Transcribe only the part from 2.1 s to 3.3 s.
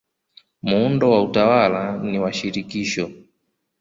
wa shirikisho.